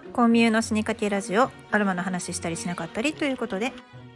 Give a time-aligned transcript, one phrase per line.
[0.00, 3.72] はコンミューの死にかけラジオアロマの話したりしなかったりということで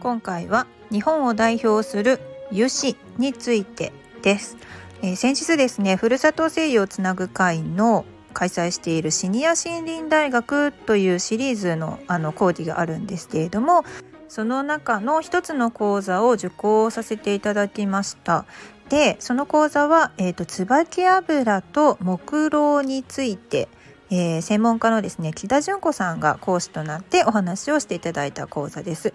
[0.00, 3.92] 今回は日本を代表する油脂について
[4.22, 4.56] です、
[5.02, 13.84] えー、先日ですねふるさと西洋つなぐ会の開催しているシニア森林大学というシリーズのあの講義があるんですけれども
[14.28, 18.44] その中の一つの講座を受講させていただきました。
[18.88, 23.68] でその講座は、えーと、椿油と木蝋について
[24.10, 29.12] えー、専門家のですね木田純子さんが講師となってお話をしていただいた講座です。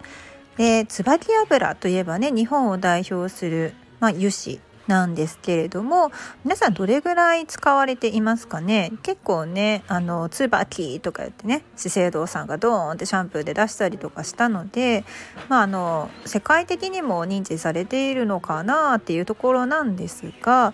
[0.58, 6.12] で椿油といえばね日本を代表する、まあ、油脂なんですけれども
[6.44, 8.92] 皆さんどれぐらい使われていますかね？
[9.04, 15.06] 結構ねあの椿とか言ってね資生堂さんがドーンってシャンプーで出したりとかしたので、
[15.48, 20.74] まあ、あの世界的にも認知されているのかなっていうところなんですが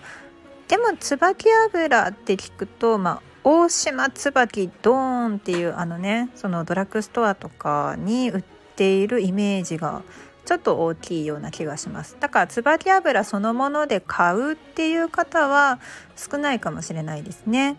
[0.66, 8.42] でも椿油って聞くと、まあ、大島椿ドーンっていうあのねそのドラッグストアとかに売っ
[8.76, 10.02] ているイメージが
[10.44, 12.16] ちょっと大きいような気がします。
[12.20, 15.78] だから椿油そのもので買うっていう方は
[16.16, 17.76] 少ないかもしれないですね。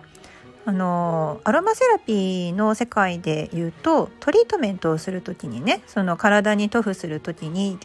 [0.66, 7.80] あのアロマセラピーの世界で言うとトリートメントをする時にねその体に塗布する時に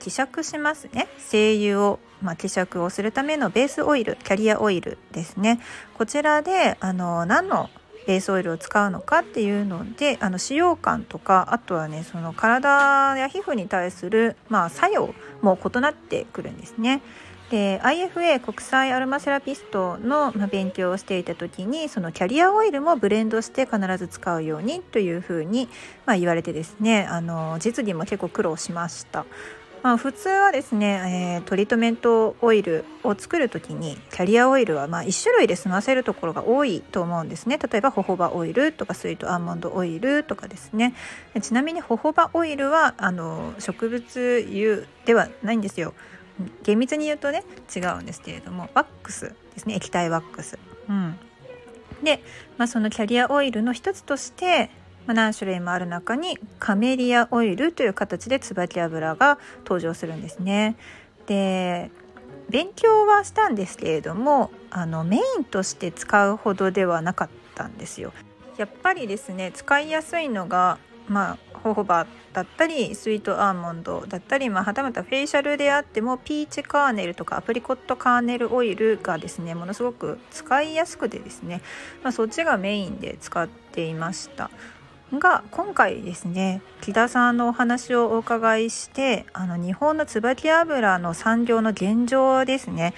[0.00, 5.60] 希釈しますね精油を、まあ、希釈をするためのベースオイルキャリアオイルですね
[5.94, 7.70] こちらであの何の
[8.06, 17.02] ベースオイルを使うのかっていうのであの使用感とかあとはねその体や皮膚に対する、まあ、作用も異なってくるんですね。
[17.50, 25.68] で IFA 国際アロマセラピストの、ま勉強をしていた時にそのキャリアオイルもブレンドして必ず使うようにというふうに、
[26.06, 29.26] まあ、言われてですねあの実技も結構苦労しました。
[29.82, 37.58] まあ、普通はですね、えー、トリートメントオイルを作る時にキャリアオイルはまあ1種類で済ませるところが多いと思うんですね。
[37.58, 40.94] 例えばホホバオイルとかスイートアーモンドオイルとかですね。
[41.40, 45.94] ちなみにホホバオイルはあの植物油ではないんですよ。
[46.62, 49.74] 厳密に言うとね違うんですけれどもワックスですね。
[49.76, 50.58] 液体ワックス、
[50.88, 51.18] うん、
[52.02, 52.22] で、
[52.56, 54.70] まあ、そのキャリアオイルの一つとして
[55.06, 60.76] 何種類もある中にカメリアオイルという形で椿油が登場するんですね。
[61.26, 61.90] で
[62.48, 68.12] 勉強はしたんですけれどもあのメインとして使うほどではなかったんですよ。
[68.56, 70.78] やっぱりですね使いやすいのが
[71.08, 81.62] まあホホバだったりスイートアーモンドだったり、まあ、はたまたフェイシャルであってもピーチカーネルとかアプリコットカーネルオイルがですねものすごく使いやすくてですね、
[82.02, 84.50] まあ、そっちがメインで使っていました。
[85.18, 92.94] が今回ですね木田さんのお話をお伺いしてあの日本の椿油の産業の現状ですね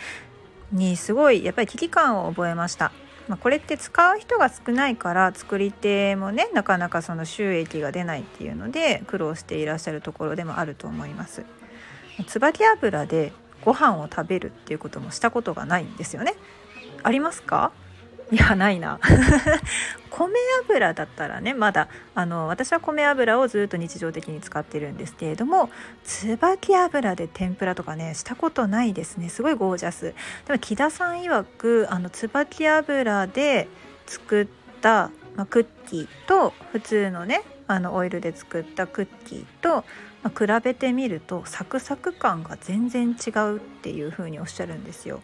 [0.73, 2.93] にすごいやっぱり危機感を覚えました。
[3.29, 11.45] まあ、これって使う人が少ないから作り手もねなかなかその収益が出ないっていうので苦労していらっしゃるところでもあると思います。
[12.27, 13.33] 椿油で
[13.65, 16.35] ご飯を食べるっていうこともしたことがないんですよね。
[17.05, 17.71] ありますか？
[18.33, 18.99] いやないな。
[20.09, 20.33] 米
[20.65, 25.71] 油だったらねまだあの私は米油をずっと日常的に使ってるんですけれども
[26.03, 29.29] 椿油で天ぷらとかねしたことないですね。
[29.29, 30.15] すごいゴージャス。
[30.47, 33.69] でも木田さん曰くあの椿油で
[34.07, 34.47] 作っ
[34.81, 39.85] た、まあ、クッキーと普通のねあのオイルで作ったクッキーと、
[40.23, 45.21] まあ、比べてみるとサクサク感が全然違うっていう風におっしゃるんですよ。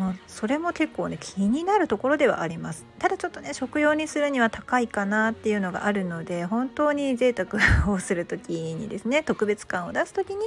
[0.00, 2.86] まあ、それも結構ね気になるところではあります。
[2.98, 10.46] ただちょっとね食用にするには高いかなっていうのがあるので本当に贅沢をする時にですね特別感を出す時に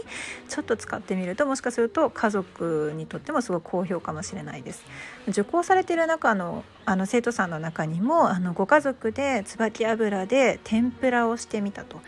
[0.50, 4.84] ちょっと使ってみるともしかすると家族にとってもすごく好評かもしれないです。
[5.28, 12.02] 受講されてる中のあの生徒さんの中にもあのご家族で椿油で天ぷらをしてみたと。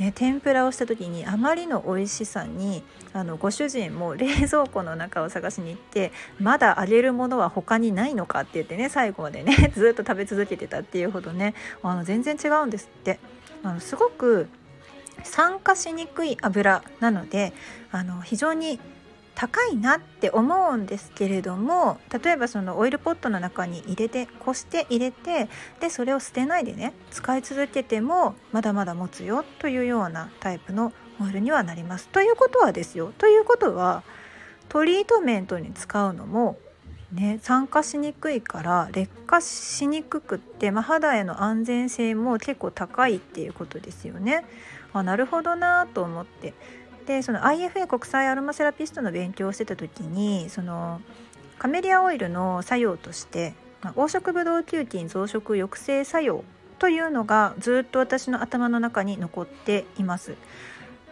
[0.00, 13.20] ね、天ぷらをした時にあまりの美味しさにあのご主人も冷蔵庫の中を探しに行ってまだ揚げるものは他にないのかって言ってね最後までね ずっと食べ続けてたっていうほどねあの全然違うんですって。
[13.62, 14.48] あのすごく
[15.22, 17.52] 酸化しにくい油なので
[17.92, 18.80] あの非常に
[19.34, 25.48] 高いなって思うんですけれども例えばそのオイルポットの中に入れてこして入れて
[25.80, 32.08] でそれを捨てないでね使い続けてもまだまだ持つよというようなタイプのオイルにはなります。
[32.08, 34.02] ということはですよということは
[34.68, 36.56] トリートメントに使うのも
[37.12, 44.44] ね、酸化しにくいから劣化しにくくって、まあ、肌への安全性も結構高いっていうことですよね。
[44.92, 46.54] あなるほどなと思って
[47.10, 51.00] でその IFA 国際アロマセラピストの勉強をしてた時にその
[51.58, 53.52] カメリアオイルの作用として、
[53.82, 56.44] ま、黄色ブドウ球菌増殖抑制作用
[56.78, 60.36] というのがずっと私の頭の中に残っています。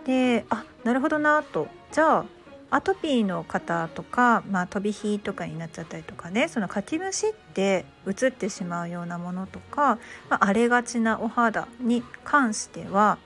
[0.06, 2.24] であなるほどなとじゃあ
[2.70, 9.98] アトピーの方とか、まあ、飛び火とかになっちゃったりとかねそのかきむしって移ってしまうようなものとか、
[10.30, 13.18] まあ、荒れがちなお肌に関しては、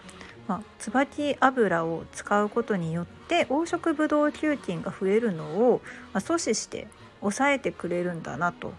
[0.48, 5.80] まあ、椿油を使うことによって黄色ブドウ球菌が増えるのを、
[6.12, 6.88] まあ、阻止して
[7.20, 8.72] 抑えてくれるんだなと。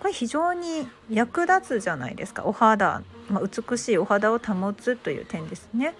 [0.00, 2.44] これ非常に役立つじゃないですか。
[2.46, 5.94] お肌、まあ、美しいお肌を保つという点ですね。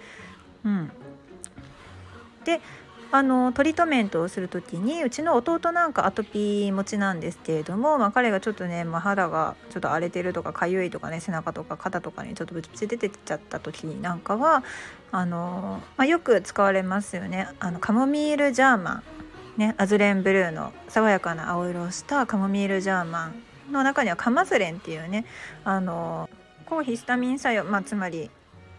[0.65, 0.91] うん、
[2.43, 2.61] で
[3.13, 14.63] あのトリートメントをする時にうちの弟なんかアトピー持ちなんですけれども、まあ、彼がちょっとね、まあ、肌がちょっと荒れてるとかかゆいとかね背中とか肩とかにちょっとブチブチ出てっちゃった時なんかは
[15.11, 17.49] あの、まあ、よく使われますよね。
[17.59, 19.03] あのカモミールジャーマ
[19.57, 23.43] ン、ね、アズレンブルーの爽やかな青色をしたカモミールジャーマン
[23.73, 25.25] の中にはカマズレンっていうね
[25.65, 26.29] あの
[26.65, 28.29] 抗ヒスタミン作用、まあ、つまり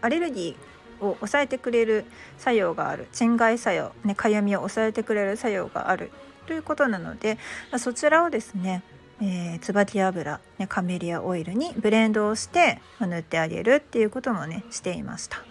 [0.01, 2.05] アレルギーを抑えてくれる
[2.37, 3.07] 作用がある。
[3.11, 6.11] 鎮害作用、ね、かゆみを抑えてくれる作用がある。
[6.45, 7.37] ということなので
[7.77, 8.83] そちらをですね
[9.21, 15.43] えー、椿油、ね、カメリアオイルにブレンドをして塗ってあげるっていうこともねしていました。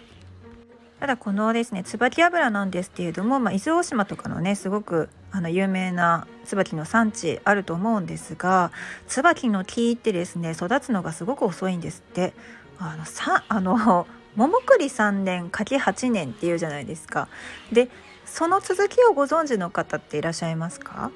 [0.99, 8.71] ただこのですね椿油なんですけれども、まあ、伊豆大島とかのねすごくあの有名な椿の産地あると思うんですが
[9.07, 12.33] 椿の木ってですね育つのがすごく遅いんですって。
[12.79, 17.27] あのさあの桃栗3年柿8年っていうじゃないですか
[17.71, 17.89] で
[18.25, 21.11] その続きをご存知の方っていらっしゃいますか？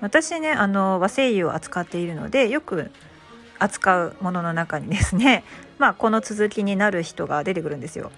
[0.00, 2.90] 私ねあの和製油を扱っているのでよく
[3.58, 5.44] 扱うものの中にですね
[5.78, 8.10] まあこの続きになる人が出てくるんですよ。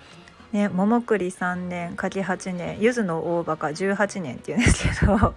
[0.53, 5.35] ね、桃栗3年柿8年柚子の大バカ18年っていうんですけど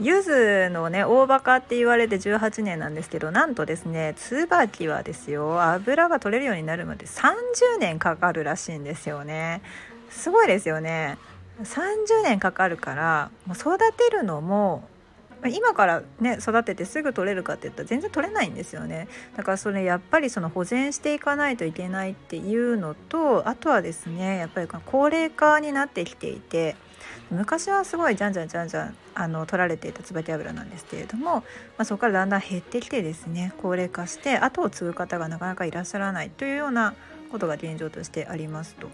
[0.00, 9.60] ゆずのね大バカって言われて18年なんですけどなんとですね椿はですよ油が取れるようになるまで30年かかるらしいんですよね。
[10.10, 11.18] すごいですよね。
[11.62, 14.84] 30年かかるからもう育てるのも
[15.46, 19.08] 今からね育ててすぐ取れるかって言ったら全然取れないんですよね。
[19.36, 26.76] だからそれやっぱりその保全していかないといけないっていうのとあとはですねやっぱり高齢化になってきていて
[27.30, 31.42] 昔はすごいじゃんじゃんじゃんじゃんあの取られていた椿油なんですけれども、ま
[31.78, 36.94] あ、そこからだんだん減ってきてですね高齢化して後を継ぐ方がなかなかいらっしゃらないというような
[37.30, 38.88] ことが現状としてありますと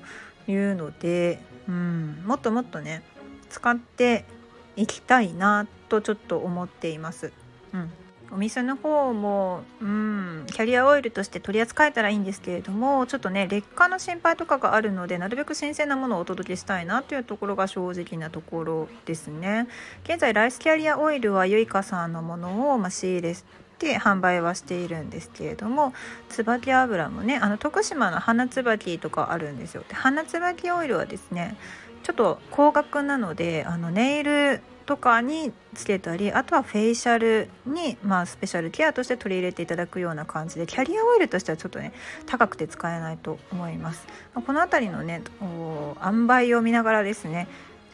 [0.51, 3.03] いうので、うん、もっともっとね
[3.51, 4.25] 使って
[4.77, 7.33] いきたいなとちょっと思っています。
[7.73, 7.91] うん。
[8.35, 19.69] お店の方も、うん、キャリアオイルとして取り扱えたらいいんですけれどもちょっとね劣化の心配とかがあるのでなるべく新鮮なものをお届けしたいなというところが正直なところですね。
[20.03, 23.37] 現在ライスキャリアオイルはゆいかさんのものを、まあ、仕入れ
[23.79, 25.93] て販売はしているんですけれども
[26.29, 29.85] 椿油もねあの徳島の花椿とかあるんですよ。
[29.89, 31.57] で花椿オイルはですね
[32.05, 41.95] ちょっと高額なのであのネイルとかにつけたりあとはフェイシャルに、まあ、スペシャルケアとして取り入れていただくような感じでキャリアオイルとしてはちょっとね
[42.27, 44.07] 高くて使えないと思います。
[44.35, 47.49] この辺りのね塩梅を見ながらですね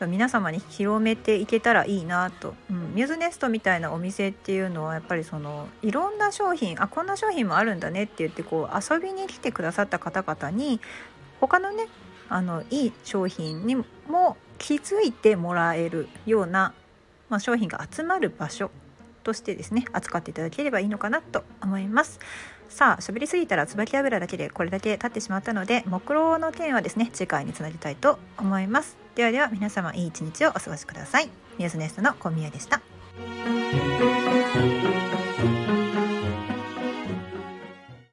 [0.07, 10.81] 皆様に広めていけたらいいなと、うん、ミューズネストみたいなお店っていうのはやっぱりそのいろんな商品あこんな商品もあるんだねって言ってこう遊びに来てくださった方々に
[11.39, 11.87] 他のね
[12.31, 16.73] あのいい商品にも気づいてもらえるような
[17.31, 18.71] まあ、商品が集まる場所
[19.23, 22.21] としてですね扱っていただければいいのかなと思います。
[22.69, 28.97] さあ喋りすぎたら椿油だけでこれだけ経ってしまったので目論の件はですね次回につなげたいと思います。
[29.15, 31.31] ではでは皆様いい一日をお過ごしください。
[31.59, 32.81] ニュースネストの小宮でした。